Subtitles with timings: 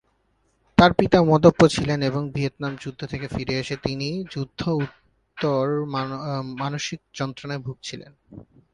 [0.77, 5.63] তার পিতা মদ্যপ ছিলেন এবং ভিয়েতনাম যুদ্ধ থেকে ফিরে এসে তিনি যুদ্ধ-উত্তর
[6.61, 8.11] মানসিক যন্ত্রণায় ভুগছিলেন।